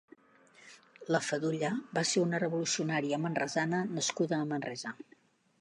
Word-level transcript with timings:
La 1.15 1.19
Fadulla 1.25 1.69
va 1.99 2.03
ser 2.13 2.25
una 2.29 2.41
revolucionària 2.45 3.23
manresana 3.27 3.85
nascuda 3.99 4.41
a 4.43 4.53
Manresa. 4.55 4.99